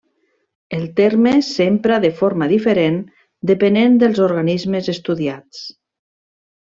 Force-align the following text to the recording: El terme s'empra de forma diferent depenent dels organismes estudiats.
El 0.77 0.85
terme 0.99 1.33
s'empra 1.49 1.99
de 2.07 2.11
forma 2.21 2.47
diferent 2.53 2.97
depenent 3.53 4.01
dels 4.05 4.23
organismes 4.29 4.91
estudiats. 4.95 5.63